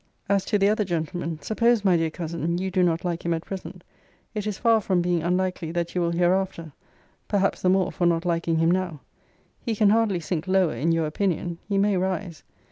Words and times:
As 0.27 0.43
to 0.45 0.57
the 0.57 0.67
other 0.67 0.83
gentleman, 0.83 1.39
suppose, 1.43 1.85
my 1.85 1.95
dear 1.95 2.09
cousin, 2.09 2.57
you 2.57 2.71
do 2.71 2.81
not 2.81 3.05
like 3.05 3.23
him 3.23 3.35
at 3.35 3.45
present, 3.45 3.83
it 4.33 4.47
is 4.47 4.57
far 4.57 4.81
from 4.81 4.99
being 4.99 5.21
unlikely 5.21 5.71
that 5.73 5.93
you 5.93 6.01
will 6.01 6.09
hereafter: 6.09 6.71
perhaps 7.27 7.61
the 7.61 7.69
more 7.69 7.91
for 7.91 8.07
not 8.07 8.25
liking 8.25 8.55
him 8.57 8.71
now. 8.71 9.01
He 9.59 9.75
can 9.75 9.91
hardly 9.91 10.19
sink 10.19 10.47
lower 10.47 10.73
in 10.73 10.91
your 10.91 11.05
opinion: 11.05 11.59
he 11.69 11.77
may 11.77 11.97
rise. 11.97 12.41